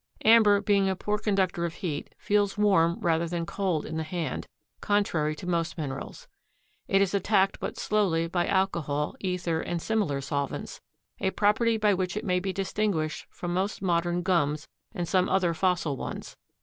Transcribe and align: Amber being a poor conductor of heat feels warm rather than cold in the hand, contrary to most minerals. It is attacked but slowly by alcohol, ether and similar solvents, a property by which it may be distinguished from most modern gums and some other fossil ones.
Amber 0.25 0.61
being 0.61 0.89
a 0.89 0.95
poor 0.95 1.19
conductor 1.19 1.63
of 1.63 1.75
heat 1.75 2.15
feels 2.17 2.57
warm 2.57 2.97
rather 3.01 3.27
than 3.27 3.45
cold 3.45 3.85
in 3.85 3.97
the 3.97 4.03
hand, 4.03 4.47
contrary 4.79 5.35
to 5.35 5.45
most 5.45 5.77
minerals. 5.77 6.27
It 6.87 7.03
is 7.03 7.13
attacked 7.13 7.59
but 7.59 7.77
slowly 7.77 8.25
by 8.27 8.47
alcohol, 8.47 9.15
ether 9.19 9.61
and 9.61 9.79
similar 9.79 10.19
solvents, 10.19 10.81
a 11.19 11.29
property 11.29 11.77
by 11.77 11.93
which 11.93 12.17
it 12.17 12.25
may 12.25 12.39
be 12.39 12.51
distinguished 12.51 13.27
from 13.29 13.53
most 13.53 13.83
modern 13.83 14.23
gums 14.23 14.67
and 14.91 15.07
some 15.07 15.29
other 15.29 15.53
fossil 15.53 15.95
ones. 15.95 16.35